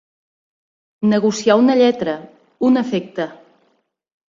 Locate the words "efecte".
2.85-3.31